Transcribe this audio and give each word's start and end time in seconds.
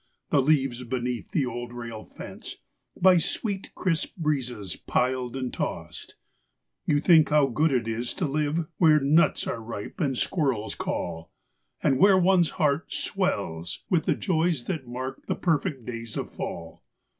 The 0.31 0.41
leaves 0.41 0.83
beneath 0.83 1.29
the 1.29 1.45
old 1.45 1.71
rail 1.71 2.03
fence 2.05 2.57
by 2.99 3.19
sweet, 3.19 3.69
crisp 3.75 4.17
breezes 4.17 4.75
piled 4.75 5.35
and 5.35 5.53
tossed, 5.53 6.15
Vou 6.87 6.99
think 6.99 7.29
how 7.29 7.45
good 7.45 7.71
it 7.71 7.87
is 7.87 8.11
to 8.15 8.25
live 8.25 8.65
where 8.77 8.99
nuts 8.99 9.45
are 9.45 9.61
ripe 9.61 9.99
and 10.01 10.17
squirrels 10.17 10.73
call, 10.73 11.29
And 11.83 11.99
where 11.99 12.17
one's 12.17 12.49
heart 12.57 12.91
swells 12.91 13.83
with 13.91 14.05
the 14.05 14.15
joys 14.15 14.63
that 14.63 14.87
mark 14.87 15.27
the 15.27 15.35
perfect 15.35 15.85
days 15.85 16.17
of 16.17 16.31
fall. 16.33 16.81